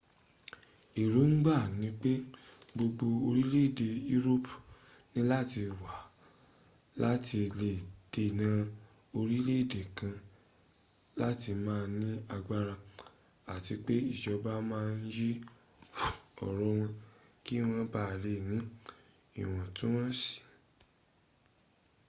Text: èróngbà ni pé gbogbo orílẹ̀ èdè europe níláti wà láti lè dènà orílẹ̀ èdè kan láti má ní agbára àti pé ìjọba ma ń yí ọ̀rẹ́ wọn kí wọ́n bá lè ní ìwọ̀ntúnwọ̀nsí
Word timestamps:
èróngbà 1.03 1.55
ni 1.79 1.87
pé 2.01 2.13
gbogbo 2.73 3.07
orílẹ̀ 3.27 3.65
èdè 3.69 3.89
europe 4.15 4.51
níláti 5.13 5.61
wà 5.81 5.93
láti 7.03 7.39
lè 7.59 7.71
dènà 8.11 8.49
orílẹ̀ 9.19 9.59
èdè 9.63 9.81
kan 9.97 10.15
láti 11.21 11.51
má 11.65 11.75
ní 11.99 12.09
agbára 12.35 12.75
àti 13.55 13.73
pé 13.85 13.95
ìjọba 14.13 14.53
ma 14.69 14.79
ń 14.91 14.93
yí 15.15 15.29
ọ̀rẹ́ 16.47 16.63
wọn 16.77 16.89
kí 17.45 17.55
wọ́n 17.67 17.83
bá 17.93 18.03
lè 18.23 18.33
ní 18.49 18.57
ìwọ̀ntúnwọ̀nsí 19.41 20.33